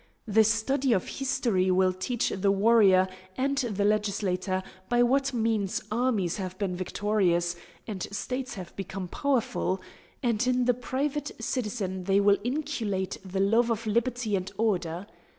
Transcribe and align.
The 0.27 0.43
study 0.43 0.93
of 0.93 1.07
history 1.07 1.69
will 1.69 1.93
teach 1.93 2.29
the 2.29 2.49
warrior 2.51 3.07
and 3.37 3.55
the 3.59 3.85
legislator 3.85 4.63
by 4.89 5.03
what 5.03 5.31
means 5.31 5.79
armies 5.91 6.37
have 6.37 6.57
been 6.57 6.75
victorious 6.75 7.55
and 7.85 8.01
states 8.09 8.55
have 8.55 8.75
become 8.75 9.07
powerful; 9.07 9.79
and 10.23 10.47
in 10.47 10.65
the 10.65 10.73
private 10.73 11.29
citizen 11.39 12.05
they 12.05 12.19
will 12.19 12.37
inculcate 12.43 13.19
the 13.23 13.41
love 13.41 13.69
of 13.69 13.85
liberty 13.85 14.35
and 14.35 14.51
order. 14.57 15.05